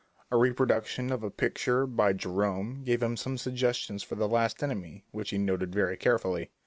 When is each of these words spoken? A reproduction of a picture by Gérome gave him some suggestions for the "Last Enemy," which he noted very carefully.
A 0.31 0.35
reproduction 0.35 1.11
of 1.11 1.21
a 1.21 1.29
picture 1.29 1.85
by 1.85 2.11
Gérome 2.13 2.83
gave 2.83 3.03
him 3.03 3.15
some 3.15 3.37
suggestions 3.37 4.01
for 4.01 4.15
the 4.15 4.27
"Last 4.27 4.63
Enemy," 4.63 5.03
which 5.11 5.29
he 5.29 5.37
noted 5.37 5.75
very 5.75 5.95
carefully. 5.95 6.49